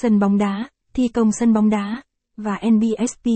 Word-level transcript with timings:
Sân 0.00 0.18
bóng 0.18 0.38
đá, 0.38 0.68
thi 0.94 1.08
công 1.08 1.32
sân 1.32 1.52
bóng 1.52 1.70
đá, 1.70 2.02
và 2.36 2.60
NBSP, 2.70 3.26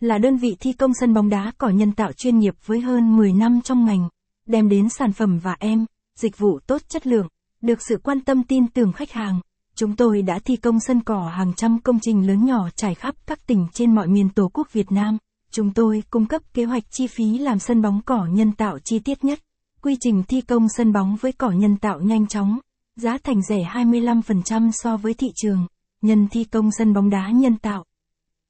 là 0.00 0.18
đơn 0.18 0.36
vị 0.36 0.56
thi 0.60 0.72
công 0.72 0.90
sân 1.00 1.14
bóng 1.14 1.28
đá 1.28 1.52
cỏ 1.58 1.68
nhân 1.68 1.92
tạo 1.92 2.12
chuyên 2.12 2.38
nghiệp 2.38 2.54
với 2.66 2.80
hơn 2.80 3.16
10 3.16 3.32
năm 3.32 3.60
trong 3.64 3.84
ngành, 3.84 4.08
đem 4.46 4.68
đến 4.68 4.88
sản 4.88 5.12
phẩm 5.12 5.38
và 5.38 5.56
em, 5.58 5.86
dịch 6.16 6.38
vụ 6.38 6.58
tốt 6.66 6.82
chất 6.88 7.06
lượng, 7.06 7.28
được 7.60 7.78
sự 7.88 7.98
quan 8.02 8.20
tâm 8.20 8.42
tin 8.42 8.66
tưởng 8.68 8.92
khách 8.92 9.12
hàng. 9.12 9.40
Chúng 9.74 9.96
tôi 9.96 10.22
đã 10.22 10.38
thi 10.38 10.56
công 10.56 10.80
sân 10.80 11.00
cỏ 11.00 11.32
hàng 11.36 11.54
trăm 11.54 11.78
công 11.80 12.00
trình 12.00 12.26
lớn 12.26 12.44
nhỏ 12.44 12.68
trải 12.76 12.94
khắp 12.94 13.14
các 13.26 13.46
tỉnh 13.46 13.66
trên 13.72 13.94
mọi 13.94 14.08
miền 14.08 14.28
Tổ 14.28 14.48
quốc 14.48 14.72
Việt 14.72 14.92
Nam. 14.92 15.18
Chúng 15.50 15.72
tôi 15.72 16.02
cung 16.10 16.26
cấp 16.26 16.42
kế 16.54 16.64
hoạch 16.64 16.84
chi 16.90 17.06
phí 17.06 17.38
làm 17.38 17.58
sân 17.58 17.82
bóng 17.82 18.00
cỏ 18.06 18.26
nhân 18.32 18.52
tạo 18.52 18.78
chi 18.84 18.98
tiết 18.98 19.24
nhất. 19.24 19.38
Quy 19.82 19.96
trình 20.00 20.22
thi 20.28 20.40
công 20.40 20.66
sân 20.76 20.92
bóng 20.92 21.16
với 21.16 21.32
cỏ 21.32 21.50
nhân 21.50 21.76
tạo 21.76 22.00
nhanh 22.00 22.26
chóng, 22.26 22.58
giá 22.96 23.18
thành 23.18 23.42
rẻ 23.42 23.58
25% 23.72 24.70
so 24.72 24.96
với 24.96 25.14
thị 25.14 25.28
trường. 25.36 25.66
Nhân 26.02 26.28
thi 26.30 26.44
công 26.44 26.70
sân 26.78 26.92
bóng 26.92 27.10
đá 27.10 27.30
nhân 27.30 27.56
tạo. 27.56 27.84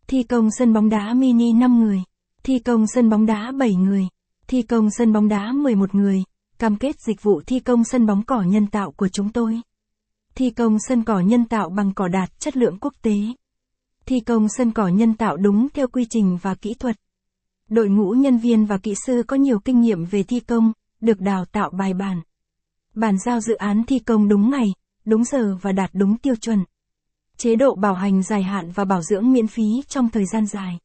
Thi 0.07 0.23
công 0.23 0.49
sân 0.59 0.73
bóng 0.73 0.89
đá 0.89 1.15
mini 1.15 1.53
5 1.53 1.81
người. 1.81 2.03
Thi 2.43 2.59
công 2.59 2.87
sân 2.87 3.11
bóng 3.11 3.27
đá 3.27 3.53
7 3.59 3.75
người. 3.75 4.09
Thi 4.47 4.63
công 4.63 4.91
sân 4.91 5.13
bóng 5.13 5.29
đá 5.29 5.53
11 5.53 5.95
người. 5.95 6.23
Cam 6.59 6.77
kết 6.77 7.01
dịch 7.01 7.23
vụ 7.23 7.41
thi 7.47 7.61
công 7.61 7.85
sân 7.85 8.07
bóng 8.07 8.23
cỏ 8.23 8.43
nhân 8.43 8.67
tạo 8.67 8.91
của 8.91 9.09
chúng 9.09 9.33
tôi. 9.33 9.61
Thi 10.35 10.51
công 10.51 10.77
sân 10.89 11.05
cỏ 11.05 11.21
nhân 11.21 11.45
tạo 11.45 11.71
bằng 11.71 11.93
cỏ 11.95 12.09
đạt 12.09 12.41
chất 12.41 12.57
lượng 12.57 12.79
quốc 12.81 12.95
tế. 13.03 13.17
Thi 14.07 14.21
công 14.21 14.47
sân 14.49 14.73
cỏ 14.73 14.89
nhân 14.89 15.15
tạo 15.15 15.37
đúng 15.37 15.69
theo 15.75 15.89
quy 15.89 16.05
trình 16.11 16.39
và 16.43 16.55
kỹ 16.55 16.75
thuật. 16.75 16.97
Đội 17.69 17.89
ngũ 17.89 18.11
nhân 18.11 18.39
viên 18.39 18.67
và 18.67 18.79
kỹ 18.79 18.95
sư 19.07 19.23
có 19.27 19.37
nhiều 19.37 19.59
kinh 19.59 19.81
nghiệm 19.81 20.05
về 20.05 20.23
thi 20.23 20.41
công, 20.41 20.73
được 21.01 21.21
đào 21.21 21.45
tạo 21.45 21.71
bài 21.71 21.95
bản. 21.95 22.21
bàn 22.95 23.17
giao 23.25 23.41
dự 23.41 23.55
án 23.55 23.85
thi 23.87 23.99
công 23.99 24.29
đúng 24.29 24.51
ngày, 24.51 24.67
đúng 25.05 25.25
giờ 25.25 25.57
và 25.63 25.73
đạt 25.73 25.91
đúng 25.93 26.19
tiêu 26.19 26.35
chuẩn. 26.37 26.65
Chế 27.39 27.57
độ 27.57 27.75
bảo 27.75 27.95
hành 27.95 28.23
dài 28.23 28.43
hạn 28.43 28.71
và 28.71 28.85
bảo 28.85 29.03
dưỡng 29.03 29.33
miễn 29.33 29.47
phí 29.47 29.83
trong 29.89 30.11
thời 30.11 30.25
gian 30.27 30.47
dài. 30.47 30.79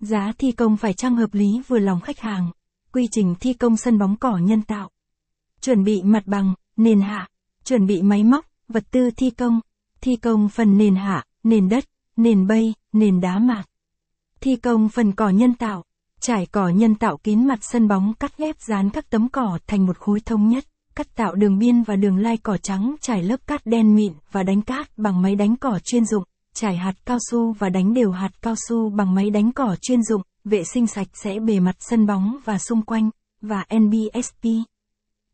Giá 0.00 0.32
thi 0.38 0.52
công 0.52 0.76
phải 0.76 0.92
trang 0.92 1.16
hợp 1.16 1.34
lý 1.34 1.62
vừa 1.68 1.78
lòng 1.78 2.00
khách 2.00 2.18
hàng. 2.18 2.50
Quy 2.92 3.08
trình 3.10 3.34
thi 3.40 3.52
công 3.52 3.76
sân 3.76 3.98
bóng 3.98 4.16
cỏ 4.16 4.38
nhân 4.38 4.62
tạo. 4.62 4.90
Chuẩn 5.60 5.84
bị 5.84 6.02
mặt 6.02 6.22
bằng, 6.26 6.54
nền 6.76 7.00
hạ. 7.00 7.28
Chuẩn 7.64 7.86
bị 7.86 8.02
máy 8.02 8.24
móc, 8.24 8.46
vật 8.68 8.84
tư 8.90 9.10
thi 9.16 9.30
công. 9.30 9.60
Thi 10.00 10.16
công 10.16 10.48
phần 10.48 10.78
nền 10.78 10.96
hạ, 10.96 11.24
nền 11.42 11.68
đất, 11.68 11.84
nền 12.16 12.46
bay, 12.46 12.74
nền 12.92 13.20
đá 13.20 13.38
mạc. 13.38 13.64
Thi 14.40 14.56
công 14.56 14.88
phần 14.88 15.12
cỏ 15.12 15.28
nhân 15.28 15.54
tạo. 15.54 15.84
Trải 16.20 16.46
cỏ 16.46 16.68
nhân 16.68 16.94
tạo 16.94 17.16
kín 17.16 17.46
mặt 17.46 17.58
sân 17.62 17.88
bóng 17.88 18.14
cắt 18.14 18.38
ghép 18.38 18.60
dán 18.60 18.90
các 18.90 19.10
tấm 19.10 19.28
cỏ 19.28 19.58
thành 19.66 19.86
một 19.86 19.98
khối 19.98 20.20
thống 20.20 20.48
nhất 20.48 20.64
cắt 21.00 21.16
tạo 21.16 21.34
đường 21.34 21.58
biên 21.58 21.82
và 21.82 21.96
đường 21.96 22.16
lai 22.16 22.36
cỏ 22.36 22.56
trắng 22.56 22.94
trải 23.00 23.22
lớp 23.22 23.36
cát 23.46 23.66
đen 23.66 23.94
mịn 23.94 24.12
và 24.32 24.42
đánh 24.42 24.62
cát 24.62 24.98
bằng 24.98 25.22
máy 25.22 25.34
đánh 25.34 25.56
cỏ 25.56 25.78
chuyên 25.84 26.04
dụng, 26.04 26.24
trải 26.54 26.76
hạt 26.76 26.92
cao 27.06 27.18
su 27.30 27.52
và 27.52 27.68
đánh 27.68 27.94
đều 27.94 28.10
hạt 28.10 28.30
cao 28.42 28.54
su 28.68 28.90
bằng 28.90 29.14
máy 29.14 29.30
đánh 29.30 29.52
cỏ 29.52 29.76
chuyên 29.80 30.02
dụng, 30.02 30.22
vệ 30.44 30.64
sinh 30.64 30.86
sạch 30.86 31.06
sẽ 31.14 31.38
bề 31.38 31.60
mặt 31.60 31.76
sân 31.78 32.06
bóng 32.06 32.36
và 32.44 32.58
xung 32.58 32.82
quanh, 32.82 33.10
và 33.40 33.64
NBSP. 33.78 34.44